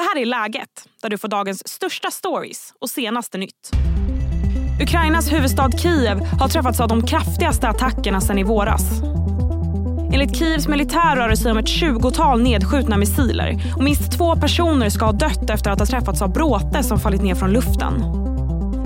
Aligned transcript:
Det 0.00 0.04
här 0.04 0.22
är 0.22 0.26
Läget, 0.26 0.88
där 1.02 1.08
du 1.10 1.18
får 1.18 1.28
dagens 1.28 1.68
största 1.68 2.10
stories 2.10 2.74
och 2.80 2.90
senaste 2.90 3.38
nytt. 3.38 3.70
Ukrainas 4.82 5.32
huvudstad 5.32 5.70
Kiev 5.78 6.18
har 6.40 6.48
träffats 6.48 6.80
av 6.80 6.88
de 6.88 7.06
kraftigaste 7.06 7.68
attackerna 7.68 8.20
sedan 8.20 8.38
i 8.38 8.42
våras. 8.42 8.82
Enligt 10.12 10.36
Kievs 10.36 10.68
militär 10.68 11.16
rör 11.16 11.28
det 11.28 11.36
sig 11.36 11.52
om 11.52 11.58
ett 11.58 11.68
tjugotal 11.68 12.42
nedskjutna 12.42 12.96
missiler 12.96 13.74
och 13.76 13.84
minst 13.84 14.12
två 14.12 14.36
personer 14.36 14.90
ska 14.90 15.04
ha 15.04 15.12
dött 15.12 15.50
efter 15.50 15.70
att 15.70 15.78
ha 15.78 15.86
träffats 15.86 16.22
av 16.22 16.32
bråte 16.32 16.82
som 16.82 17.00
fallit 17.00 17.22
ner 17.22 17.34
från 17.34 17.52
luften. 17.52 18.04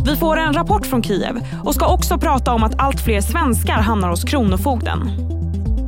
Vi 0.06 0.16
får 0.16 0.36
en 0.36 0.52
rapport 0.52 0.86
från 0.86 1.02
Kiev 1.02 1.46
och 1.64 1.74
ska 1.74 1.94
också 1.94 2.18
prata 2.18 2.52
om 2.52 2.62
att 2.62 2.80
allt 2.80 3.00
fler 3.00 3.20
svenskar 3.20 3.80
hamnar 3.80 4.08
hos 4.08 4.24
Kronofogden. 4.24 5.10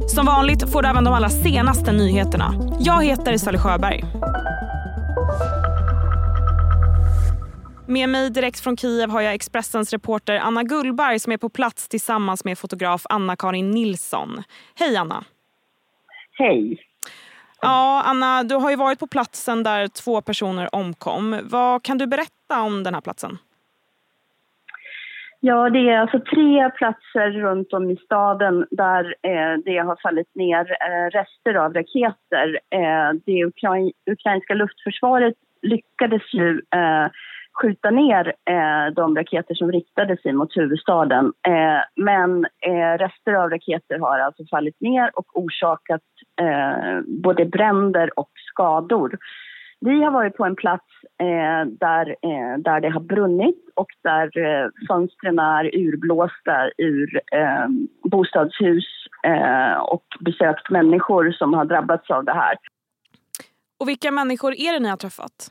Som 0.09 0.27
vanligt 0.27 0.71
får 0.73 0.83
du 0.83 0.89
även 0.89 1.05
de 1.05 1.15
allra 1.15 1.31
senaste 1.31 1.93
nyheterna. 1.93 2.55
Jag 2.81 3.05
heter 3.05 3.39
Sally 3.39 3.59
Sjöberg. 3.59 4.05
Med 7.89 8.09
mig 8.09 8.31
direkt 8.31 8.61
från 8.61 8.77
Kiev 8.77 9.11
har 9.11 9.21
jag 9.21 9.35
Expressens 9.35 9.93
reporter 9.93 10.37
Anna 10.37 10.63
Gullberg 10.63 11.19
som 11.19 11.33
är 11.33 11.37
på 11.37 11.49
plats 11.49 11.89
tillsammans 11.89 12.45
med 12.45 12.59
fotograf 12.59 13.03
Anna-Karin 13.11 13.71
Nilsson. 13.71 14.43
Hej 14.79 14.97
Anna! 14.97 15.25
Hej! 16.39 16.81
Ja, 17.63 18.03
Anna, 18.07 18.43
du 18.43 18.55
har 18.55 18.71
ju 18.71 18.77
varit 18.77 18.99
på 18.99 19.07
platsen 19.07 19.63
där 19.63 19.89
två 19.89 20.21
personer 20.21 20.75
omkom. 20.75 21.37
Vad 21.43 21.83
kan 21.83 21.99
du 21.99 22.07
berätta 22.07 22.63
om 22.63 22.83
den 22.83 22.95
här 22.95 23.01
platsen? 23.01 23.39
Ja, 25.41 25.71
det 25.71 25.91
är 25.91 25.99
alltså 25.99 26.21
tre 26.21 26.71
platser 26.71 27.31
runt 27.31 27.73
om 27.73 27.91
i 27.91 27.97
staden 27.97 28.67
där 28.71 29.05
eh, 29.05 29.59
det 29.65 29.79
har 29.79 30.03
fallit 30.03 30.35
ner 30.35 30.61
eh, 30.61 31.11
rester 31.11 31.55
av 31.55 31.75
raketer. 31.75 32.61
Eh, 32.71 33.13
det 33.27 33.45
Ukrain 33.45 33.93
ukrainska 34.11 34.55
luftförsvaret 34.55 35.35
lyckades 35.63 36.35
ju 36.35 36.51
eh, 36.51 37.07
skjuta 37.63 37.91
ner 37.91 38.35
eh, 38.51 38.95
de 38.95 39.17
raketer 39.17 39.55
som 39.55 39.73
riktade 39.73 40.17
sig 40.17 40.33
mot 40.33 40.57
huvudstaden. 40.57 41.33
Eh, 41.49 42.05
men 42.05 42.45
eh, 42.45 42.99
rester 42.99 43.33
av 43.33 43.51
raketer 43.51 43.99
har 43.99 44.19
alltså 44.19 44.45
fallit 44.51 44.81
ner 44.81 45.11
och 45.15 45.27
orsakat 45.33 46.03
eh, 46.41 47.01
både 47.07 47.45
bränder 47.45 48.19
och 48.19 48.31
skador. 48.51 49.19
Vi 49.81 50.05
har 50.05 50.11
varit 50.11 50.37
på 50.37 50.45
en 50.45 50.57
plats 50.57 50.85
eh, 51.21 51.71
där, 51.81 52.09
eh, 52.09 52.59
där 52.59 52.81
det 52.81 52.89
har 52.89 53.01
brunnit 53.01 53.71
och 53.75 53.91
där 54.03 54.39
eh, 54.39 54.69
fönstren 54.89 55.39
är 55.39 55.77
urblåsta 55.77 56.71
ur 56.79 57.21
eh, 57.33 57.67
bostadshus 58.11 58.87
eh, 59.23 59.79
och 59.79 60.05
besökt 60.21 60.71
människor 60.71 61.31
som 61.31 61.55
har 61.55 61.65
drabbats 61.65 62.11
av 62.11 62.25
det 62.25 62.33
här. 62.35 62.57
Och 63.81 63.89
vilka 63.89 64.11
människor 64.11 64.53
är 64.53 64.73
det 64.73 64.81
ni 64.81 64.89
har 64.89 64.97
träffat? 64.97 65.51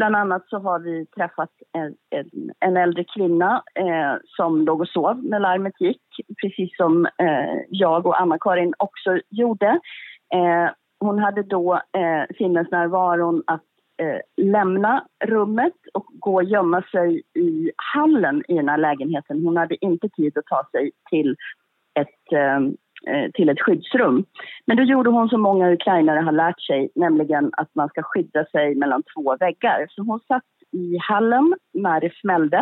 Bland 0.00 0.16
annat 0.16 0.48
så 0.48 0.58
har 0.58 0.78
vi 0.78 1.06
träffat 1.06 1.50
en, 1.72 1.94
en, 2.10 2.50
en 2.60 2.76
äldre 2.76 3.04
kvinna 3.04 3.62
eh, 3.74 4.14
som 4.36 4.64
låg 4.64 4.80
och 4.80 4.88
sov 4.88 5.24
när 5.24 5.40
larmet 5.40 5.80
gick, 5.80 6.02
precis 6.40 6.76
som 6.76 7.06
eh, 7.06 7.60
jag 7.68 8.06
och 8.06 8.20
Anna-Karin 8.20 8.74
också 8.78 9.18
gjorde. 9.30 9.66
Eh, 10.34 10.70
hon 11.00 11.18
hade 11.18 11.42
då 11.42 11.74
eh, 11.74 12.36
sinnesnärvaron 12.38 13.42
att 13.46 13.64
eh, 14.02 14.44
lämna 14.44 15.06
rummet 15.24 15.76
och 15.94 16.06
gå 16.12 16.34
och 16.34 16.44
gömma 16.44 16.82
sig 16.82 17.22
i 17.34 17.70
hallen 17.76 18.42
i 18.48 18.54
den 18.54 18.68
här 18.68 18.78
lägenheten. 18.78 19.44
Hon 19.44 19.56
hade 19.56 19.84
inte 19.84 20.08
tid 20.08 20.38
att 20.38 20.46
ta 20.46 20.68
sig 20.72 20.90
till 21.10 21.36
ett 22.00 22.32
eh, 22.32 22.60
Eh, 23.06 23.30
till 23.34 23.48
ett 23.48 23.60
skyddsrum. 23.60 24.24
Men 24.66 24.76
då 24.76 24.82
gjorde 24.82 25.10
hon 25.10 25.28
som 25.28 25.40
många 25.40 25.72
ukrainare 25.72 26.20
har 26.20 26.32
lärt 26.32 26.60
sig, 26.60 26.90
nämligen 26.94 27.50
att 27.52 27.74
man 27.74 27.88
ska 27.88 28.02
skydda 28.02 28.44
sig 28.44 28.74
mellan 28.74 29.02
två 29.02 29.36
väggar. 29.36 29.86
Så 29.88 30.02
hon 30.02 30.20
satt 30.20 30.44
i 30.72 30.98
hallen 30.98 31.54
när 31.74 32.00
det 32.00 32.14
smällde. 32.14 32.56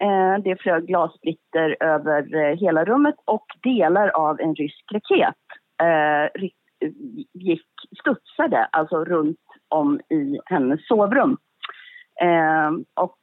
Eh, 0.00 0.42
det 0.44 0.60
flög 0.60 0.86
glassplitter 0.86 1.76
över 1.80 2.34
eh, 2.34 2.56
hela 2.58 2.84
rummet 2.84 3.14
och 3.24 3.46
delar 3.62 4.08
av 4.08 4.40
en 4.40 4.54
rysk 4.54 4.84
raket 4.92 5.34
gick, 7.32 7.66
studsade 8.00 8.64
alltså 8.64 9.04
runt 9.04 9.38
om 9.68 10.00
i 10.00 10.38
hennes 10.44 10.86
sovrum. 10.86 11.36
och 12.94 13.18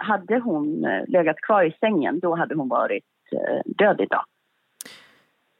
hade 0.00 0.38
hon 0.38 0.86
legat 1.06 1.36
kvar 1.36 1.64
i 1.64 1.76
sängen, 1.80 2.20
då 2.20 2.34
hade 2.34 2.54
hon 2.54 2.68
varit 2.68 3.04
död 3.64 4.00
idag. 4.00 4.24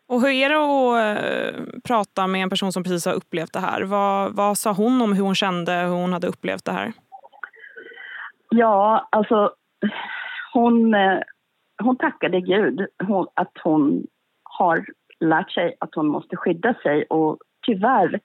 Och 0.09 0.21
hur 0.21 0.31
är 0.31 0.49
det 0.49 0.57
att 0.57 1.19
eh, 1.19 1.81
prata 1.89 2.27
med 2.27 2.43
en 2.43 2.51
person 2.51 2.73
som 2.73 2.83
precis 2.83 3.07
har 3.07 3.13
upplevt 3.13 3.53
det 3.53 3.61
här? 3.61 3.83
Vad, 3.83 4.37
vad 4.37 4.59
sa 4.59 4.73
hon 4.73 5.03
om 5.03 5.13
hur 5.13 5.23
hon 5.23 5.35
kände, 5.35 5.73
hur 5.73 5.95
hon 5.95 6.13
hade 6.13 6.27
upplevt 6.27 6.65
det 6.65 6.73
här? 6.73 6.93
Ja, 8.51 9.09
alltså 9.13 9.51
hon, 10.53 10.95
eh, 10.95 11.19
hon 11.83 11.97
tackade 11.97 12.41
Gud 12.41 12.87
hon, 13.07 13.27
att 13.35 13.53
hon 13.65 14.07
har 14.43 14.87
lärt 15.21 15.51
sig 15.51 15.77
att 15.81 15.95
hon 15.95 16.07
måste 16.07 16.37
skydda 16.37 16.75
sig 16.75 17.05
och 17.05 17.39
tyvärr 17.67 18.21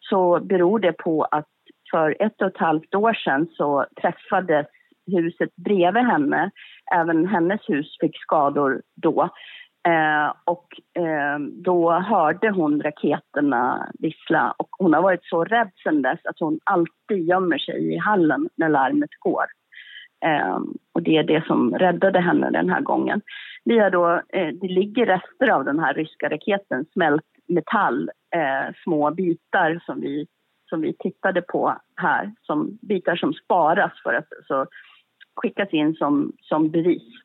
så 0.00 0.40
beror 0.40 0.78
det 0.78 0.92
på 0.92 1.24
att 1.24 1.48
för 1.90 2.16
ett 2.22 2.42
och 2.42 2.48
ett 2.48 2.60
halvt 2.60 2.94
år 2.94 3.14
sedan 3.14 3.46
så 3.56 3.86
träffades 4.02 4.66
huset 5.06 5.56
bredvid 5.56 6.04
henne. 6.04 6.50
Även 6.94 7.26
hennes 7.26 7.60
hus 7.68 7.96
fick 8.00 8.16
skador 8.16 8.82
då. 8.96 9.28
Eh, 9.88 10.32
och 10.44 10.66
eh, 11.02 11.38
då 11.38 11.90
hörde 11.92 12.50
hon 12.50 12.82
raketerna 12.82 13.88
vissla 13.98 14.54
och 14.58 14.68
hon 14.78 14.94
har 14.94 15.02
varit 15.02 15.24
så 15.24 15.44
rädd 15.44 15.70
sen 15.82 16.02
dess 16.02 16.20
att 16.24 16.40
hon 16.40 16.58
alltid 16.64 17.28
gömmer 17.28 17.58
sig 17.58 17.94
i 17.94 17.98
hallen 17.98 18.48
när 18.56 18.68
larmet 18.68 19.10
går. 19.18 19.44
Eh, 20.24 20.58
och 20.92 21.02
det 21.02 21.16
är 21.16 21.22
det 21.22 21.46
som 21.46 21.74
räddade 21.74 22.20
henne 22.20 22.50
den 22.50 22.70
här 22.70 22.80
gången. 22.80 23.20
Vi 23.64 23.78
har 23.78 23.90
då, 23.90 24.20
eh, 24.28 24.48
det 24.48 24.68
ligger 24.68 25.06
rester 25.06 25.48
av 25.48 25.64
den 25.64 25.78
här 25.78 25.94
ryska 25.94 26.28
raketen, 26.28 26.84
smält 26.92 27.24
metall, 27.48 28.10
eh, 28.34 28.74
små 28.84 29.10
bitar 29.10 29.80
som 29.86 30.00
vi, 30.00 30.26
som 30.68 30.80
vi 30.80 30.96
tittade 30.98 31.42
på 31.42 31.76
här, 31.96 32.32
som 32.42 32.78
bitar 32.82 33.16
som 33.16 33.32
sparas 33.32 33.92
för 34.02 34.14
att 34.14 34.28
så, 34.46 34.66
skickas 35.36 35.72
in 35.72 35.94
som, 35.94 36.32
som 36.40 36.70
bevis. 36.70 37.23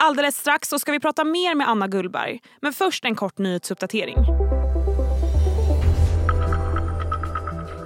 Alldeles 0.00 0.36
strax 0.36 0.68
så 0.68 0.78
ska 0.78 0.92
vi 0.92 1.00
prata 1.00 1.24
mer 1.24 1.54
med 1.54 1.68
Anna 1.68 1.88
Gullberg. 1.88 2.40
Men 2.60 2.72
först 2.72 3.04
en 3.04 3.14
kort 3.14 3.38
nyhetsuppdatering. 3.38 4.16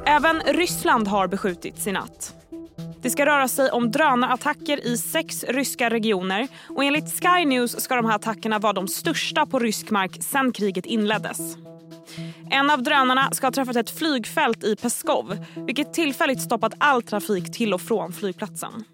Även 0.06 0.40
Ryssland 0.40 1.08
har 1.08 1.28
beskjutits 1.28 1.86
i 1.86 1.92
natt. 1.92 2.34
Det 3.02 3.10
ska 3.10 3.26
röra 3.26 3.48
sig 3.48 3.70
om 3.70 3.90
drönarattacker 3.90 4.86
i 4.86 4.98
sex 4.98 5.44
ryska 5.48 5.90
regioner 5.90 6.48
och 6.68 6.84
enligt 6.84 7.22
Sky 7.22 7.44
News 7.44 7.80
ska 7.80 7.96
de 7.96 8.04
här 8.04 8.14
attackerna 8.14 8.58
vara 8.58 8.72
de 8.72 8.88
största 8.88 9.46
på 9.46 9.58
rysk 9.58 9.90
mark 9.90 10.22
sedan 10.22 10.52
kriget 10.52 10.86
inleddes. 10.86 11.56
En 12.50 12.70
av 12.70 12.82
drönarna 12.82 13.30
ska 13.30 13.46
ha 13.46 13.52
träffat 13.52 13.76
ett 13.76 13.98
flygfält 13.98 14.64
i 14.64 14.76
Peskov 14.76 15.46
vilket 15.54 15.94
tillfälligt 15.94 16.40
stoppat 16.40 16.72
all 16.78 17.02
trafik 17.02 17.52
till 17.52 17.74
och 17.74 17.80
från 17.80 18.12
flygplatsen. 18.12 18.84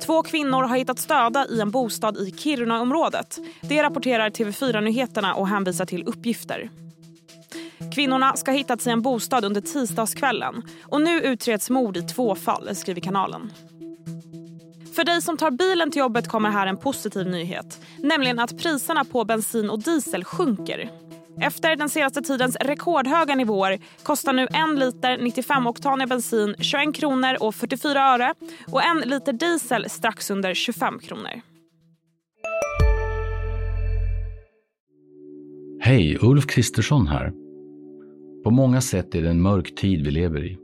Två 0.00 0.22
kvinnor 0.22 0.62
har 0.62 0.76
hittats 0.76 1.06
döda 1.06 1.46
i 1.46 1.60
en 1.60 1.70
bostad 1.70 2.16
i 2.16 2.30
Kirunaområdet. 2.30 3.38
Det 3.60 3.82
rapporterar 3.82 4.30
TV4 4.30 4.80
Nyheterna 4.80 5.34
och 5.34 5.48
hänvisar 5.48 5.86
till 5.86 6.04
uppgifter. 6.06 6.70
Kvinnorna 7.94 8.36
ska 8.36 8.50
ha 8.50 8.58
hittats 8.58 8.86
i 8.86 8.90
en 8.90 9.02
bostad 9.02 9.44
under 9.44 9.60
tisdagskvällen 9.60 10.62
och 10.84 11.00
nu 11.00 11.20
utreds 11.20 11.70
mord 11.70 11.96
i 11.96 12.02
två 12.02 12.34
fall, 12.34 12.76
skriver 12.76 13.00
kanalen. 13.00 13.52
För 14.94 15.04
dig 15.04 15.22
som 15.22 15.36
tar 15.36 15.50
bilen 15.50 15.90
till 15.90 16.00
jobbet 16.00 16.28
kommer 16.28 16.50
här 16.50 16.66
en 16.66 16.76
positiv 16.76 17.26
nyhet. 17.26 17.80
Nämligen 17.98 18.38
att 18.38 18.58
priserna 18.58 19.04
på 19.04 19.24
bensin 19.24 19.70
och 19.70 19.78
diesel 19.78 20.24
sjunker. 20.24 20.90
Efter 21.40 21.76
den 21.76 21.88
senaste 21.88 22.22
tidens 22.22 22.56
rekordhöga 22.56 23.34
nivåer 23.34 23.78
kostar 24.02 24.32
nu 24.32 24.46
en 24.50 24.78
liter 24.78 25.18
95-oktanig 25.18 26.08
bensin 26.08 26.54
21 26.58 26.94
kronor 26.94 27.36
och 27.40 27.54
44 27.54 28.00
öre 28.00 28.34
och 28.66 28.82
en 28.82 29.08
liter 29.08 29.32
diesel 29.32 29.90
strax 29.90 30.30
under 30.30 30.54
25 30.54 30.98
kronor. 30.98 31.40
Hej, 35.80 36.18
Ulf 36.20 36.46
Kristersson 36.46 37.06
här. 37.06 37.32
På 38.44 38.50
många 38.50 38.80
sätt 38.80 39.14
är 39.14 39.22
det 39.22 39.30
en 39.30 39.42
mörk 39.42 39.74
tid 39.74 40.04
vi 40.04 40.10
lever 40.10 40.44
i. 40.44 40.58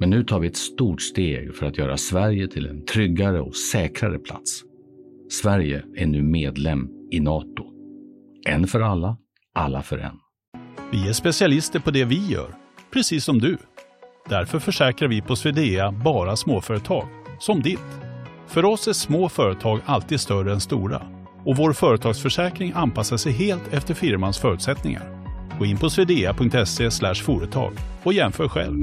Men 0.00 0.10
nu 0.10 0.24
tar 0.24 0.40
vi 0.40 0.48
ett 0.48 0.56
stort 0.56 1.02
steg 1.02 1.54
för 1.54 1.66
att 1.66 1.78
göra 1.78 1.96
Sverige 1.96 2.48
till 2.48 2.66
en 2.66 2.84
tryggare 2.84 3.40
och 3.40 3.56
säkrare 3.56 4.18
plats. 4.18 4.62
Sverige 5.30 5.84
är 5.96 6.06
nu 6.06 6.22
medlem 6.22 6.88
i 7.10 7.20
Nato. 7.20 7.64
En 8.46 8.66
för 8.66 8.80
alla, 8.80 9.16
alla 9.54 9.82
för 9.82 9.98
en. 9.98 10.18
Vi 10.90 11.08
är 11.08 11.12
specialister 11.12 11.80
på 11.80 11.90
det 11.90 12.04
vi 12.04 12.26
gör, 12.26 12.54
precis 12.92 13.24
som 13.24 13.38
du. 13.38 13.58
Därför 14.28 14.58
försäkrar 14.58 15.08
vi 15.08 15.22
på 15.22 15.36
Swedea 15.36 15.92
bara 15.92 16.36
småföretag, 16.36 17.08
som 17.38 17.62
ditt. 17.62 18.00
För 18.46 18.64
oss 18.64 18.88
är 18.88 18.92
små 18.92 19.28
företag 19.28 19.80
alltid 19.86 20.20
större 20.20 20.52
än 20.52 20.60
stora 20.60 21.02
och 21.44 21.56
vår 21.56 21.72
företagsförsäkring 21.72 22.72
anpassar 22.74 23.16
sig 23.16 23.32
helt 23.32 23.72
efter 23.72 23.94
firmans 23.94 24.38
förutsättningar. 24.38 25.20
Gå 25.58 25.64
in 25.66 25.78
på 25.78 25.90
swedea.se 25.90 27.14
företag 27.14 27.72
och 28.02 28.12
jämför 28.12 28.48
själv. 28.48 28.76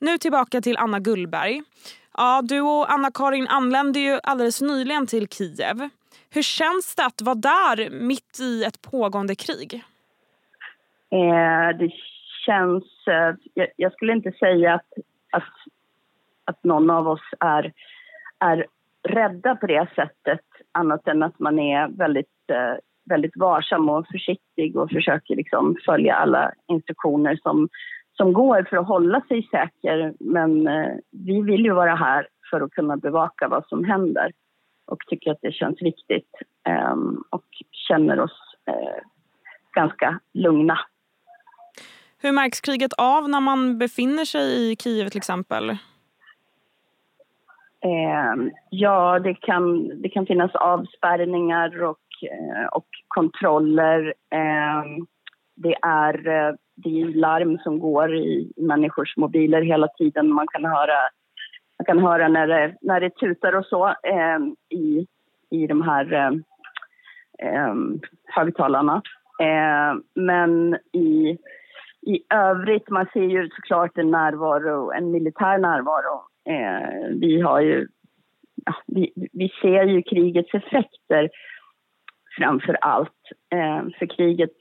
Nu 0.00 0.18
tillbaka 0.18 0.60
till 0.60 0.76
Anna 0.76 1.00
Gullberg. 1.00 1.62
Ja, 2.16 2.42
du 2.44 2.60
och 2.60 2.92
Anna-Karin 2.92 3.46
anlände 3.48 3.98
ju 3.98 4.20
alldeles 4.22 4.60
nyligen 4.62 5.06
till 5.06 5.28
Kiev. 5.28 5.88
Hur 6.30 6.42
känns 6.42 6.94
det 6.94 7.06
att 7.06 7.22
vara 7.22 7.34
där 7.34 7.90
mitt 7.90 8.40
i 8.40 8.64
ett 8.64 8.82
pågående 8.82 9.34
krig? 9.34 9.74
Eh, 11.10 11.78
det 11.78 11.90
känns... 12.46 12.84
Eh, 13.06 13.34
jag, 13.54 13.68
jag, 13.76 13.92
skulle 13.92 14.12
inte 14.12 14.32
säga 14.32 14.74
att, 14.74 14.92
att, 15.30 15.52
att 16.44 16.64
någon 16.64 16.90
av 16.90 17.08
oss 17.08 17.20
är, 17.40 17.72
är 18.38 18.66
rädda 19.02 19.56
på 19.56 19.66
det 19.66 19.88
sättet 19.94 20.40
annat 20.72 21.08
än 21.08 21.22
att 21.22 21.38
man 21.38 21.58
är 21.58 21.88
väldigt, 21.88 22.50
eh, 22.52 22.74
väldigt 23.04 23.36
varsam 23.36 23.88
och 23.88 24.06
försiktig 24.06 24.76
och 24.76 24.90
försöker 24.90 25.36
liksom 25.36 25.76
följa 25.84 26.14
alla 26.14 26.52
instruktioner 26.68 27.38
som, 27.42 27.68
som 28.16 28.32
går 28.32 28.66
för 28.70 28.76
att 28.76 28.86
hålla 28.86 29.20
sig 29.20 29.48
säker. 29.50 30.14
Men 30.20 30.66
eh, 30.66 30.92
vi 31.10 31.42
vill 31.42 31.64
ju 31.64 31.72
vara 31.72 31.94
här 31.94 32.28
för 32.50 32.60
att 32.60 32.70
kunna 32.70 32.96
bevaka 32.96 33.48
vad 33.48 33.66
som 33.68 33.84
händer 33.84 34.32
och 34.86 34.98
tycker 35.08 35.30
att 35.30 35.38
det 35.42 35.52
känns 35.52 35.82
viktigt 35.82 36.30
eh, 36.68 36.96
och 37.30 37.44
känner 37.88 38.20
oss 38.20 38.56
eh, 38.68 39.02
ganska 39.74 40.20
lugna. 40.32 40.78
Hur 42.22 42.32
märks 42.32 42.60
kriget 42.60 42.92
av 42.92 43.28
när 43.28 43.40
man 43.40 43.78
befinner 43.78 44.24
sig 44.24 44.72
i 44.72 44.76
Kiev 44.76 45.08
till 45.08 45.18
exempel? 45.18 45.70
Eh, 47.80 48.34
ja, 48.70 49.18
det 49.18 49.34
kan, 49.34 49.88
det 50.02 50.08
kan 50.08 50.26
finnas 50.26 50.54
avspärrningar 50.54 51.82
och, 51.82 51.98
eh, 52.22 52.66
och 52.66 52.86
kontroller. 53.08 54.14
Det 55.56 55.74
är 55.82 56.28
eh, 56.28 56.54
det 56.76 57.00
är 57.00 57.06
larm 57.06 57.58
som 57.58 57.78
går 57.78 58.16
i 58.16 58.52
människors 58.56 59.16
mobiler 59.16 59.62
hela 59.62 59.88
tiden. 59.88 60.32
Man 60.32 60.46
kan 60.46 60.64
höra, 60.64 60.98
man 61.78 61.86
kan 61.86 61.98
höra 61.98 62.28
när, 62.28 62.46
det, 62.46 62.76
när 62.80 63.00
det 63.00 63.10
tutar 63.10 63.52
och 63.52 63.66
så 63.66 63.86
eh, 63.88 64.38
i, 64.78 65.06
i 65.50 65.66
de 65.66 65.82
här 65.82 66.12
eh, 66.12 66.30
eh, 67.48 67.74
högtalarna. 68.24 69.02
Eh, 69.40 70.00
men 70.14 70.78
i, 70.92 71.38
i 72.06 72.20
övrigt, 72.34 72.90
man 72.90 73.06
ser 73.12 73.24
ju 73.24 73.48
såklart 73.48 73.98
en 73.98 74.10
närvaro, 74.10 74.92
en 74.92 75.10
militär 75.10 75.58
närvaro. 75.58 76.22
Eh, 76.48 77.18
vi 77.20 77.40
har 77.40 77.60
ju, 77.60 77.88
ja, 78.64 78.74
vi, 78.86 79.12
vi 79.32 79.48
ser 79.62 79.84
ju 79.84 80.02
krigets 80.02 80.54
effekter 80.54 81.30
framför 82.38 82.76
allt. 82.80 83.22
Eh, 83.52 83.98
för 83.98 84.16
kriget 84.16 84.56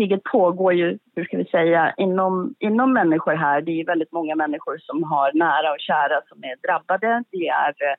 kriget 0.00 0.22
pågår 0.24 0.72
ju, 0.72 0.98
hur 1.16 1.24
ska 1.24 1.36
vi 1.36 1.44
säga, 1.44 1.94
inom, 1.96 2.54
inom 2.58 2.92
människor 2.92 3.32
här. 3.32 3.60
Det 3.60 3.80
är 3.80 3.86
väldigt 3.86 4.12
många 4.12 4.36
människor 4.36 4.78
som 4.78 5.02
har 5.02 5.32
nära 5.34 5.72
och 5.72 5.80
kära 5.80 6.20
som 6.28 6.44
är 6.44 6.56
drabbade. 6.66 7.24
Det 7.30 7.48
är 7.48 7.68
eh, 7.68 7.96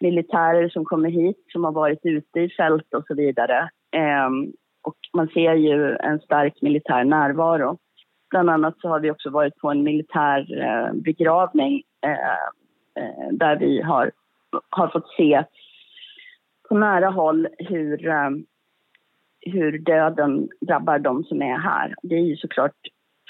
militärer 0.00 0.68
som 0.68 0.84
kommer 0.84 1.10
hit, 1.10 1.44
som 1.52 1.64
har 1.64 1.72
varit 1.72 2.00
ute 2.02 2.40
i 2.40 2.48
fält 2.48 2.94
och 2.94 3.04
så 3.06 3.14
vidare. 3.14 3.68
Eh, 3.96 4.28
och 4.82 4.96
man 5.16 5.28
ser 5.28 5.54
ju 5.54 5.96
en 5.96 6.20
stark 6.20 6.62
militär 6.62 7.04
närvaro. 7.04 7.78
Bland 8.30 8.50
annat 8.50 8.80
så 8.80 8.88
har 8.88 9.00
vi 9.00 9.10
också 9.10 9.30
varit 9.30 9.56
på 9.56 9.70
en 9.70 9.82
militär 9.82 10.62
eh, 10.62 10.92
begravning 10.92 11.82
eh, 12.06 13.02
eh, 13.02 13.28
där 13.32 13.56
vi 13.56 13.82
har, 13.82 14.10
har 14.70 14.88
fått 14.88 15.08
se 15.16 15.44
på 16.68 16.74
nära 16.74 17.10
håll 17.10 17.48
hur 17.58 18.08
eh, 18.08 18.30
hur 19.50 19.78
döden 19.78 20.48
drabbar 20.60 20.98
de 20.98 21.24
som 21.24 21.42
är 21.42 21.58
här. 21.58 21.94
Det 22.02 22.14
är 22.14 22.20
ju 22.20 22.36
såklart 22.36 22.76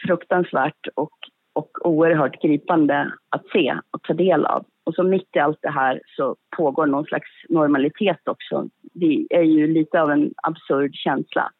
fruktansvärt 0.06 0.86
och, 0.94 1.12
och 1.52 1.70
oerhört 1.86 2.42
gripande 2.42 3.12
att 3.28 3.46
se 3.52 3.74
och 3.90 4.02
ta 4.02 4.14
del 4.14 4.46
av. 4.46 4.64
Och 4.84 4.94
så 4.94 5.02
mitt 5.02 5.36
i 5.36 5.38
allt 5.38 5.58
det 5.62 5.70
här 5.70 6.00
så 6.16 6.36
pågår 6.56 6.86
någon 6.86 7.04
slags 7.04 7.28
normalitet 7.48 8.28
också. 8.28 8.68
Det 8.82 9.26
är 9.30 9.42
ju 9.42 9.66
lite 9.66 10.02
av 10.02 10.10
en 10.10 10.34
absurd 10.42 10.94
känsla. 10.94 11.50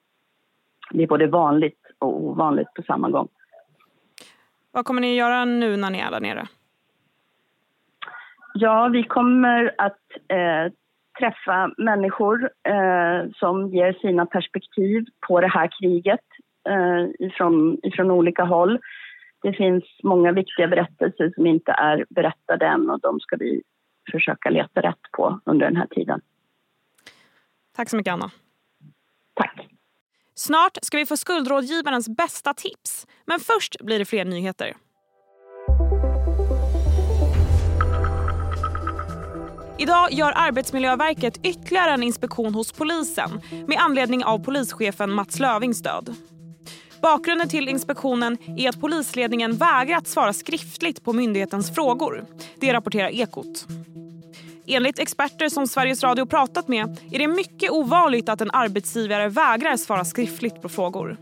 Det 0.90 1.02
är 1.02 1.06
både 1.06 1.26
vanligt 1.26 1.80
och 1.98 2.24
ovanligt 2.24 2.74
på 2.74 2.82
samma 2.82 3.10
gång. 3.10 3.28
Vad 4.72 4.84
kommer 4.84 5.00
ni 5.00 5.16
göra 5.16 5.44
nu 5.44 5.76
när 5.76 5.90
ni 5.90 5.98
är 5.98 6.10
där 6.10 6.20
nere? 6.20 6.46
Ja, 8.54 8.88
vi 8.92 9.02
kommer 9.02 9.74
att 9.78 10.00
eh, 10.28 10.72
träffa 11.18 11.70
människor 11.78 12.50
eh, 12.68 13.30
som 13.34 13.68
ger 13.74 13.92
sina 13.92 14.26
perspektiv 14.26 15.04
på 15.28 15.40
det 15.40 15.48
här 15.48 15.70
kriget 15.80 16.24
eh, 16.68 17.26
ifrån, 17.26 17.78
ifrån 17.82 18.10
olika 18.10 18.44
håll. 18.44 18.78
Det 19.42 19.52
finns 19.52 19.84
många 20.02 20.32
viktiga 20.32 20.68
berättelser 20.68 21.32
som 21.34 21.46
inte 21.46 21.72
är 21.72 22.04
berättade 22.10 22.66
än 22.66 22.90
och 22.90 23.00
de 23.00 23.20
ska 23.20 23.36
vi 23.36 23.62
försöka 24.12 24.50
leta 24.50 24.80
rätt 24.80 25.02
på 25.16 25.40
under 25.44 25.66
den 25.66 25.76
här 25.76 25.86
tiden. 25.86 26.20
Tack 27.76 27.88
så 27.88 27.96
mycket, 27.96 28.12
Anna. 28.12 28.30
Tack. 29.34 29.68
Snart 30.34 30.78
ska 30.82 30.96
vi 30.96 31.06
få 31.06 31.16
skuldrådgivarens 31.16 32.08
bästa 32.08 32.54
tips. 32.54 33.06
Men 33.24 33.40
först 33.40 33.76
blir 33.80 33.98
det 33.98 34.04
fler 34.04 34.24
nyheter. 34.24 34.72
Idag 39.78 40.12
gör 40.12 40.32
Arbetsmiljöverket 40.36 41.40
ytterligare 41.42 41.90
en 41.90 42.02
inspektion 42.02 42.54
hos 42.54 42.72
polisen 42.72 43.40
med 43.66 43.78
anledning 43.78 44.24
av 44.24 44.44
polischefen 44.44 45.12
Mats 45.12 45.38
Lövings 45.38 45.82
död. 45.82 46.14
Bakgrunden 47.02 47.48
till 47.48 47.68
inspektionen 47.68 48.38
är 48.58 48.68
att 48.68 48.80
polisledningen 48.80 49.56
vägrat 49.56 50.06
svara 50.06 50.32
skriftligt 50.32 51.04
på 51.04 51.12
myndighetens 51.12 51.74
frågor. 51.74 52.24
Det 52.60 52.72
rapporterar 52.72 53.08
Ekot. 53.08 53.66
Enligt 54.66 54.98
experter 54.98 55.48
som 55.48 55.66
Sveriges 55.66 56.02
Radio 56.02 56.26
pratat 56.26 56.68
med 56.68 57.00
är 57.12 57.18
det 57.18 57.28
mycket 57.28 57.70
ovanligt 57.70 58.28
att 58.28 58.40
en 58.40 58.50
arbetsgivare 58.50 59.28
vägrar 59.28 59.76
svara 59.76 60.04
skriftligt 60.04 60.62
på 60.62 60.68
frågor. 60.68 61.16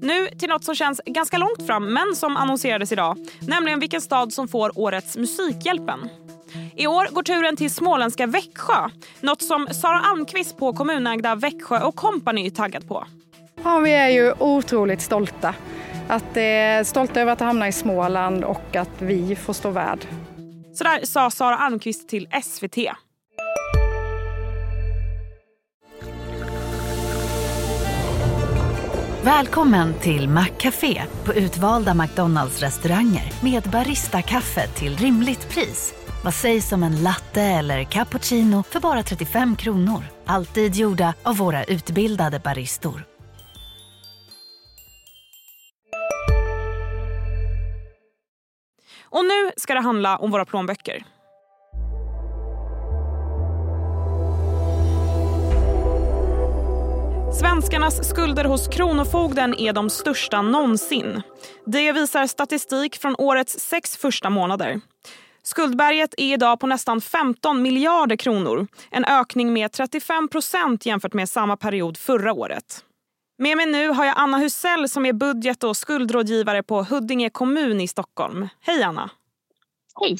Nu 0.00 0.28
till 0.38 0.48
något 0.48 0.64
som 0.64 0.74
känns 0.74 1.00
ganska 1.06 1.38
långt 1.38 1.66
fram 1.66 1.92
men 1.92 2.16
som 2.16 2.36
annonserades 2.36 2.92
idag. 2.92 3.16
Nämligen 3.40 3.80
vilken 3.80 4.00
stad 4.00 4.32
som 4.32 4.48
får 4.48 4.78
årets 4.78 5.16
Musikhjälpen. 5.16 6.08
I 6.78 6.86
år 6.86 7.08
går 7.12 7.22
turen 7.22 7.56
till 7.56 7.70
småländska 7.70 8.26
Växjö. 8.26 8.88
Något 9.20 9.42
som 9.42 9.66
Sara 9.66 10.00
Almqvist 10.00 10.56
på 10.56 10.72
kommunägda 10.72 11.34
Växjö 11.34 11.80
och 11.80 11.96
Company 11.96 12.46
är 12.46 12.50
taggad 12.50 12.88
på. 12.88 13.06
Ja, 13.64 13.78
vi 13.78 13.92
är 13.92 14.08
ju 14.08 14.32
otroligt 14.38 15.02
stolta. 15.02 15.54
Att, 16.08 16.36
eh, 16.36 16.84
stolta 16.84 17.20
över 17.20 17.32
att 17.32 17.40
hamna 17.40 17.68
i 17.68 17.72
Småland 17.72 18.44
och 18.44 18.76
att 18.76 18.90
vi 18.98 19.36
får 19.36 19.52
stå 19.52 19.70
värd. 19.70 20.06
Så 20.74 20.84
där 20.84 21.06
sa 21.06 21.30
Sara 21.30 21.56
Almqvist 21.56 22.08
till 22.08 22.28
SVT. 22.42 22.92
Välkommen 29.22 29.94
till 29.94 30.28
Maccafé 30.28 31.02
på 31.24 31.34
utvalda 31.34 31.94
McDonalds 31.94 32.60
restauranger 32.60 33.32
med 33.42 33.62
Baristakaffe 33.62 34.68
till 34.68 34.96
rimligt 34.96 35.48
pris. 35.48 35.94
Vad 36.26 36.34
sägs 36.34 36.72
om 36.72 36.82
en 36.82 37.02
latte 37.02 37.42
eller 37.42 37.84
cappuccino 37.84 38.62
för 38.62 38.80
bara 38.80 39.02
35 39.02 39.56
kronor? 39.56 40.04
Alltid 40.24 40.74
gjorda 40.74 41.14
av 41.22 41.36
våra 41.36 41.64
utbildade 41.64 42.38
baristor. 42.38 43.04
Och 49.02 49.24
nu 49.24 49.50
ska 49.56 49.74
det 49.74 49.80
handla 49.80 50.16
om 50.16 50.30
våra 50.30 50.44
plånböcker. 50.44 51.04
Svenskarnas 57.40 58.08
skulder 58.08 58.44
hos 58.44 58.68
Kronofogden 58.68 59.54
är 59.54 59.72
de 59.72 59.90
största 59.90 60.42
någonsin. 60.42 61.22
Det 61.66 61.92
visar 61.92 62.26
statistik 62.26 62.96
från 62.96 63.14
årets 63.18 63.60
sex 63.60 63.96
första 63.96 64.30
månader. 64.30 64.80
Skuldberget 65.46 66.14
är 66.16 66.32
idag 66.32 66.60
på 66.60 66.66
nästan 66.66 67.00
15 67.00 67.62
miljarder 67.62 68.16
kronor. 68.16 68.66
En 68.90 69.04
ökning 69.04 69.52
med 69.52 69.72
35 69.72 70.28
procent 70.28 70.86
jämfört 70.86 71.12
med 71.12 71.28
samma 71.28 71.56
period 71.56 71.96
förra 71.96 72.32
året. 72.32 72.84
Med 73.38 73.56
mig 73.56 73.66
nu 73.66 73.88
har 73.88 74.04
jag 74.04 74.14
Anna 74.18 74.38
Husell 74.38 74.88
som 74.88 75.06
är 75.06 75.12
budget 75.12 75.64
och 75.64 75.76
skuldrådgivare 75.76 76.62
på 76.62 76.82
Huddinge 76.82 77.30
kommun 77.30 77.80
i 77.80 77.88
Stockholm. 77.88 78.48
Hej 78.60 78.82
Anna! 78.82 79.10
Hej! 80.00 80.18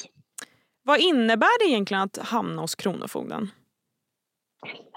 Vad 0.83 0.99
innebär 0.99 1.59
det 1.59 1.71
egentligen 1.71 2.03
att 2.03 2.17
hamna 2.17 2.61
hos 2.61 2.75
Kronofogden? 2.75 3.51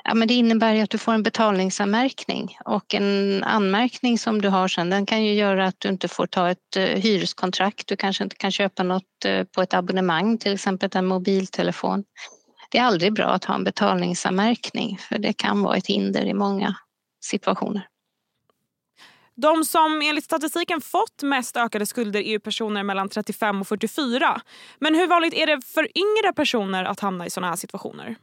Ja, 0.04 0.14
men 0.14 0.28
det 0.28 0.34
innebär 0.34 0.82
att 0.82 0.90
du 0.90 0.98
får 0.98 1.12
en 1.12 1.22
betalningsanmärkning 1.22 2.58
och 2.64 2.94
en 2.94 3.44
anmärkning 3.44 4.18
som 4.18 4.42
du 4.42 4.48
har 4.48 4.68
sen 4.68 4.90
den 4.90 5.06
kan 5.06 5.24
ju 5.24 5.34
göra 5.34 5.66
att 5.66 5.76
du 5.78 5.88
inte 5.88 6.08
får 6.08 6.26
ta 6.26 6.50
ett 6.50 6.76
eh, 6.76 6.84
hyreskontrakt. 6.84 7.86
Du 7.86 7.96
kanske 7.96 8.24
inte 8.24 8.36
kan 8.36 8.50
köpa 8.52 8.82
något 8.82 9.24
eh, 9.24 9.44
på 9.44 9.62
ett 9.62 9.74
abonnemang, 9.74 10.38
till 10.38 10.52
exempel 10.52 10.90
en 10.94 11.06
mobiltelefon. 11.06 12.04
Det 12.70 12.78
är 12.78 12.82
aldrig 12.82 13.12
bra 13.12 13.26
att 13.26 13.44
ha 13.44 13.54
en 13.54 13.64
betalningsanmärkning 13.64 14.98
för 14.98 15.18
det 15.18 15.32
kan 15.32 15.62
vara 15.62 15.76
ett 15.76 15.86
hinder 15.86 16.26
i 16.26 16.34
många 16.34 16.74
situationer. 17.24 17.86
De 19.36 19.64
som 19.64 20.02
enligt 20.04 20.24
statistiken 20.24 20.80
fått 20.80 21.22
mest 21.22 21.56
ökade 21.56 21.86
skulder 21.86 22.20
är 22.20 22.38
personer 22.38 22.82
mellan 22.82 23.08
35 23.08 23.60
och 23.60 23.68
44. 23.68 24.40
Men 24.78 24.94
hur 24.94 25.06
vanligt 25.06 25.34
är 25.34 25.46
det 25.46 25.60
för 25.66 25.88
yngre 25.98 26.32
personer 26.32 26.84
att 26.84 27.00
hamna 27.00 27.26
i 27.26 27.30
såna 27.30 27.48
här 27.48 27.56
situationer? 27.56 28.16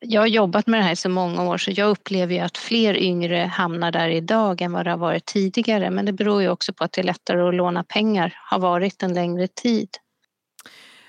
Jag 0.00 0.20
har 0.20 0.26
jobbat 0.26 0.66
med 0.66 0.80
det 0.80 0.84
här 0.84 0.92
i 0.92 0.96
så 0.96 1.08
många 1.08 1.48
år 1.48 1.58
så 1.58 1.70
jag 1.70 1.90
upplever 1.90 2.42
att 2.42 2.58
fler 2.58 2.96
yngre 2.96 3.36
hamnar 3.36 3.92
där 3.92 4.08
idag 4.08 4.60
än 4.60 4.72
vad 4.72 4.86
det 4.86 4.90
har 4.90 4.98
varit 4.98 5.26
tidigare. 5.26 5.90
Men 5.90 6.04
det 6.04 6.12
beror 6.12 6.42
ju 6.42 6.48
också 6.48 6.72
på 6.72 6.84
att 6.84 6.92
det 6.92 7.00
är 7.00 7.04
lättare 7.04 7.48
att 7.48 7.54
låna 7.54 7.84
pengar, 7.84 8.34
har 8.36 8.58
varit 8.58 9.02
en 9.02 9.14
längre 9.14 9.48
tid. 9.48 9.88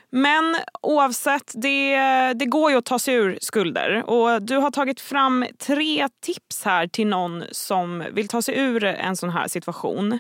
Men 0.09 0.55
oavsett, 0.81 1.51
det, 1.55 1.97
det 2.33 2.45
går 2.45 2.71
ju 2.71 2.77
att 2.77 2.85
ta 2.85 2.99
sig 2.99 3.13
ur 3.15 3.37
skulder. 3.41 4.09
Och 4.09 4.41
Du 4.41 4.57
har 4.57 4.71
tagit 4.71 5.01
fram 5.01 5.45
tre 5.67 6.09
tips 6.21 6.63
här 6.63 6.87
till 6.87 7.07
någon 7.07 7.43
som 7.51 8.03
vill 8.11 8.27
ta 8.27 8.41
sig 8.41 8.59
ur 8.59 8.83
en 8.83 9.15
sån 9.15 9.29
här 9.29 9.47
situation. 9.47 10.19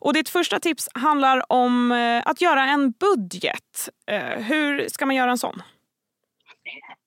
Och 0.00 0.14
Ditt 0.14 0.28
första 0.28 0.60
tips 0.60 0.88
handlar 0.94 1.52
om 1.52 1.92
eh, 1.92 2.22
att 2.24 2.40
göra 2.40 2.64
en 2.64 2.90
budget. 2.90 3.88
Eh, 4.10 4.42
hur 4.42 4.88
ska 4.88 5.06
man 5.06 5.16
göra 5.16 5.30
en 5.30 5.38
sån? 5.38 5.62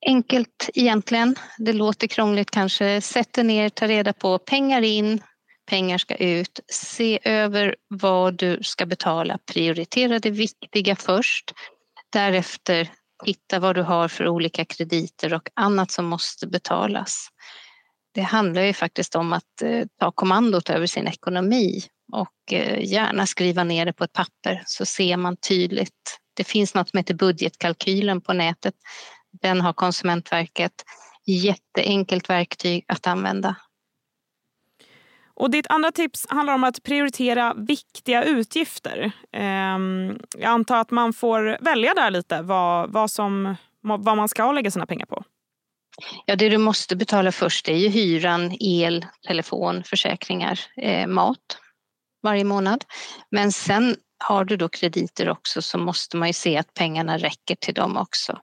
Enkelt 0.05 0.69
egentligen. 0.73 1.35
Det 1.57 1.73
låter 1.73 2.07
krångligt 2.07 2.51
kanske. 2.51 3.01
Sätt 3.01 3.33
dig 3.33 3.43
ner, 3.43 3.69
ta 3.69 3.87
reda 3.87 4.13
på 4.13 4.37
pengar 4.37 4.81
in, 4.81 5.23
pengar 5.69 5.97
ska 5.97 6.15
ut. 6.15 6.59
Se 6.71 7.19
över 7.23 7.75
vad 7.87 8.37
du 8.37 8.59
ska 8.63 8.85
betala. 8.85 9.37
Prioritera 9.45 10.19
det 10.19 10.29
viktiga 10.29 10.95
först. 10.95 11.53
Därefter 12.09 12.89
hitta 13.25 13.59
vad 13.59 13.75
du 13.75 13.81
har 13.81 14.07
för 14.07 14.27
olika 14.27 14.65
krediter 14.65 15.33
och 15.33 15.49
annat 15.53 15.91
som 15.91 16.05
måste 16.05 16.47
betalas. 16.47 17.27
Det 18.13 18.21
handlar 18.21 18.61
ju 18.61 18.73
faktiskt 18.73 19.15
om 19.15 19.33
att 19.33 19.61
eh, 19.61 19.85
ta 19.99 20.11
kommandot 20.11 20.69
över 20.69 20.87
sin 20.87 21.07
ekonomi 21.07 21.83
och 22.13 22.53
eh, 22.53 22.91
gärna 22.91 23.25
skriva 23.25 23.63
ner 23.63 23.85
det 23.85 23.93
på 23.93 24.03
ett 24.03 24.13
papper 24.13 24.63
så 24.65 24.85
ser 24.85 25.17
man 25.17 25.37
tydligt. 25.37 26.19
Det 26.33 26.43
finns 26.43 26.73
något 26.73 26.89
som 26.89 26.97
heter 26.97 27.13
budgetkalkylen 27.13 28.21
på 28.21 28.33
nätet. 28.33 28.73
Den 29.41 29.61
har 29.61 29.73
Konsumentverket. 29.73 30.73
Jätteenkelt 31.25 32.29
verktyg 32.29 32.85
att 32.87 33.07
använda. 33.07 33.55
Och 35.33 35.51
ditt 35.51 35.67
andra 35.67 35.91
tips 35.91 36.25
handlar 36.29 36.53
om 36.53 36.63
att 36.63 36.83
prioritera 36.83 37.53
viktiga 37.53 38.23
utgifter. 38.23 39.11
Ehm, 39.31 40.19
jag 40.37 40.49
antar 40.49 40.77
att 40.77 40.91
man 40.91 41.13
får 41.13 41.57
välja 41.61 41.93
där 41.93 42.11
lite 42.11 42.41
vad, 42.41 42.91
vad, 42.91 43.11
som, 43.11 43.55
vad 43.81 44.17
man 44.17 44.29
ska 44.29 44.51
lägga 44.51 44.71
sina 44.71 44.85
pengar 44.85 45.05
på. 45.05 45.23
Ja, 46.25 46.35
det 46.35 46.49
du 46.49 46.57
måste 46.57 46.95
betala 46.95 47.31
först 47.31 47.67
är 47.67 47.75
ju 47.75 47.89
hyran, 47.89 48.57
el, 48.59 49.05
telefon, 49.27 49.83
försäkringar, 49.83 50.59
eh, 50.77 51.07
mat 51.07 51.57
varje 52.23 52.43
månad. 52.43 52.85
Men 53.31 53.51
sen 53.51 53.95
har 54.17 54.45
du 54.45 54.57
då 54.57 54.69
krediter 54.69 55.29
också 55.29 55.61
så 55.61 55.77
måste 55.77 56.17
man 56.17 56.29
ju 56.29 56.33
se 56.33 56.57
att 56.57 56.73
pengarna 56.73 57.17
räcker 57.17 57.55
till 57.55 57.73
dem 57.73 57.97
också. 57.97 58.39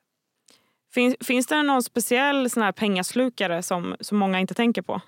Finns, 0.98 1.16
finns 1.20 1.46
det 1.46 1.62
någon 1.62 1.82
speciell 1.82 2.50
sån 2.50 2.62
här 2.62 2.72
pengaslukare 2.72 3.62
som, 3.62 3.96
som 4.00 4.18
många 4.18 4.40
inte 4.40 4.54
tänker 4.54 4.82
på? 4.82 5.00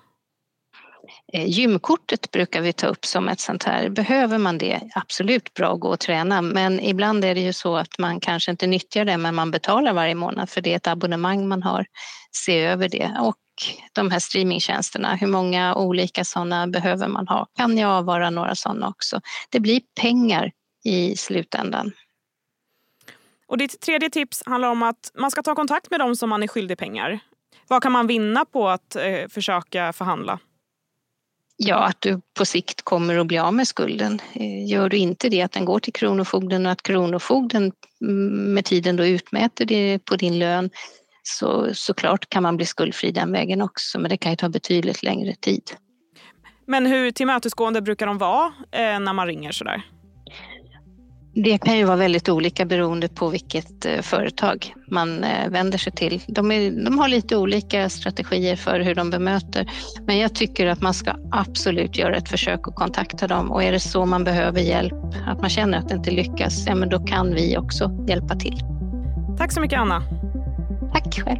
Eh, 1.33 1.45
gymkortet 1.49 2.31
brukar 2.31 2.61
vi 2.61 2.73
ta 2.73 2.87
upp 2.87 3.05
som 3.05 3.29
ett 3.29 3.39
sånt 3.39 3.63
här. 3.63 3.89
Behöver 3.89 4.37
man 4.37 4.57
det, 4.57 4.81
absolut 4.95 5.53
bra 5.53 5.73
att 5.73 5.79
gå 5.79 5.87
och 5.87 5.99
träna. 5.99 6.41
Men 6.41 6.79
ibland 6.79 7.25
är 7.25 7.35
det 7.35 7.41
ju 7.41 7.53
så 7.53 7.77
att 7.77 7.99
man 7.99 8.19
kanske 8.19 8.51
inte 8.51 8.67
nyttjar 8.67 9.05
det 9.05 9.17
men 9.17 9.35
man 9.35 9.51
betalar 9.51 9.93
varje 9.93 10.15
månad 10.15 10.49
för 10.49 10.61
det 10.61 10.71
är 10.71 10.75
ett 10.75 10.87
abonnemang 10.87 11.47
man 11.47 11.63
har. 11.63 11.85
Se 12.45 12.61
över 12.61 12.89
det. 12.89 13.17
Och 13.21 13.37
de 13.93 14.11
här 14.11 14.19
streamingtjänsterna, 14.19 15.15
hur 15.15 15.27
många 15.27 15.75
olika 15.75 16.23
sådana 16.23 16.67
behöver 16.67 17.07
man 17.07 17.27
ha? 17.27 17.47
Kan 17.57 17.77
jag 17.77 18.03
vara 18.03 18.29
några 18.29 18.55
sådana 18.55 18.87
också? 18.87 19.21
Det 19.49 19.59
blir 19.59 19.81
pengar 20.01 20.51
i 20.83 21.15
slutändan. 21.15 21.91
Och 23.51 23.57
ditt 23.57 23.81
tredje 23.81 24.09
tips 24.09 24.43
handlar 24.45 24.69
om 24.69 24.83
att 24.83 25.11
man 25.13 25.31
ska 25.31 25.43
ta 25.43 25.55
kontakt 25.55 25.91
med 25.91 25.99
dem 25.99 26.15
som 26.15 26.29
man 26.29 26.43
är 26.43 26.47
skyldig 26.47 26.77
pengar. 26.77 27.19
Vad 27.67 27.83
kan 27.83 27.91
man 27.91 28.07
vinna 28.07 28.45
på 28.45 28.69
att 28.69 28.95
eh, 28.95 29.27
försöka 29.29 29.93
förhandla? 29.93 30.39
Ja, 31.57 31.75
att 31.75 32.01
du 32.01 32.21
på 32.37 32.45
sikt 32.45 32.81
kommer 32.81 33.17
att 33.17 33.27
bli 33.27 33.37
av 33.37 33.53
med 33.53 33.67
skulden. 33.67 34.21
Eh, 34.33 34.69
gör 34.69 34.89
du 34.89 34.97
inte 34.97 35.29
det, 35.29 35.41
att 35.41 35.51
den 35.51 35.65
går 35.65 35.79
till 35.79 35.93
Kronofogden 35.93 36.65
och 36.65 36.71
att 36.71 36.83
Kronofogden 36.83 37.71
mm, 38.01 38.53
med 38.53 38.65
tiden 38.65 38.95
då 38.95 39.05
utmäter 39.05 39.65
det 39.65 39.99
på 40.05 40.15
din 40.15 40.39
lön, 40.39 40.69
så 41.23 41.73
såklart 41.73 42.29
kan 42.29 42.43
man 42.43 42.57
bli 42.57 42.65
skuldfri 42.65 43.11
den 43.11 43.31
vägen 43.31 43.61
också, 43.61 43.99
men 43.99 44.09
det 44.09 44.17
kan 44.17 44.31
ju 44.31 44.35
ta 44.35 44.49
betydligt 44.49 45.03
längre 45.03 45.35
tid. 45.35 45.71
Men 46.65 46.85
hur 46.85 47.11
tillmötesgående 47.11 47.81
brukar 47.81 48.07
de 48.07 48.17
vara 48.17 48.53
eh, 48.71 48.99
när 48.99 49.13
man 49.13 49.27
ringer 49.27 49.51
sådär? 49.51 49.83
Det 51.33 51.57
kan 51.57 51.77
ju 51.77 51.83
vara 51.83 51.95
väldigt 51.95 52.29
olika 52.29 52.65
beroende 52.65 53.07
på 53.07 53.29
vilket 53.29 53.85
eh, 53.85 54.01
företag 54.01 54.73
man 54.87 55.23
eh, 55.23 55.49
vänder 55.49 55.77
sig 55.77 55.93
till. 55.93 56.21
De, 56.27 56.51
är, 56.51 56.85
de, 56.85 56.99
har 56.99 57.07
lite 57.07 57.37
olika 57.37 57.89
strategier 57.89 58.55
för 58.55 58.79
hur 58.79 58.95
de 58.95 59.09
bemöter, 59.09 59.71
men 60.05 60.17
jag 60.17 60.35
tycker 60.35 60.67
att 60.67 60.81
man 60.81 60.93
ska 60.93 61.11
absolut 61.31 61.97
göra 61.97 62.15
ett 62.15 62.29
försök 62.29 62.67
att 62.67 62.75
kontakta 62.75 63.27
dem 63.27 63.51
och 63.51 63.63
är 63.63 63.71
det 63.71 63.79
så 63.79 64.05
man 64.05 64.23
behöver 64.23 64.61
hjälp, 64.61 64.93
att 65.27 65.41
man 65.41 65.49
känner 65.49 65.77
att 65.77 65.89
det 65.89 65.95
inte 65.95 66.11
lyckas, 66.11 66.65
ja 66.67 66.75
men 66.75 66.89
då 66.89 66.99
kan 66.99 67.33
vi 67.33 67.57
också 67.57 68.05
hjälpa 68.07 68.35
till. 68.35 68.59
Tack 69.37 69.51
så 69.51 69.61
mycket 69.61 69.79
Anna. 69.79 70.03
Tack 70.93 71.19
själv. 71.19 71.39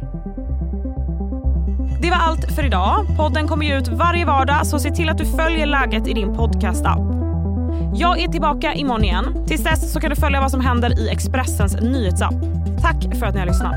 Det 2.02 2.10
var 2.10 2.16
allt 2.16 2.52
för 2.52 2.66
idag. 2.66 3.06
Podden 3.16 3.48
kommer 3.48 3.78
ut 3.78 3.88
varje 3.88 4.24
vardag 4.24 4.66
så 4.66 4.78
se 4.78 4.90
till 4.90 5.08
att 5.08 5.18
du 5.18 5.26
följer 5.26 5.66
läget 5.66 6.08
i 6.08 6.12
din 6.12 6.34
podcastapp. 6.34 7.21
Jag 7.94 8.20
är 8.22 8.28
tillbaka 8.28 8.74
imorgon 8.74 9.04
igen. 9.04 9.44
Tills 9.46 9.64
dess 9.64 9.92
så 9.92 10.00
kan 10.00 10.10
du 10.10 10.16
följa 10.16 10.40
vad 10.40 10.50
som 10.50 10.60
händer 10.60 11.00
i 11.00 11.08
Expressens 11.08 11.80
nyhetsapp. 11.80 12.34
Tack 12.80 13.16
för 13.18 13.26
att 13.26 13.34
ni 13.34 13.40
har 13.40 13.46
lyssnat. 13.46 13.74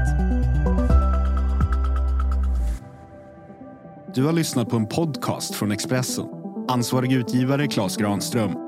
Du 4.16 4.24
har 4.24 4.34
lyssnat 4.34 4.70
på 4.70 4.75
en 4.75 4.88
podcast 4.88 5.56
från 5.56 5.72
Expressen. 5.72 6.25
Ansvarig 6.68 7.14
utgivare 7.14 7.68
Klas 7.68 7.98
Granström 7.98 8.64